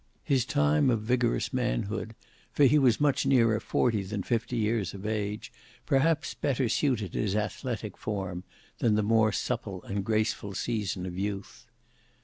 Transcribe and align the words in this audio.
His 0.23 0.45
time 0.45 0.89
of 0.89 1.03
vigorous 1.03 1.53
manhood, 1.53 2.15
for 2.51 2.63
he 2.63 2.79
was 2.79 2.99
much 2.99 3.23
nearer 3.27 3.59
forty 3.59 4.01
than 4.01 4.23
fifty 4.23 4.55
years 4.57 4.95
of 4.95 5.05
age, 5.05 5.51
perhaps 5.85 6.33
better 6.33 6.67
suited 6.69 7.13
his 7.13 7.35
athletic 7.35 7.95
form, 7.99 8.43
than 8.79 8.95
the 8.95 9.03
more 9.03 9.31
supple 9.31 9.83
and 9.83 10.03
graceful 10.03 10.55
season 10.55 11.05
of 11.05 11.19
youth. 11.19 11.67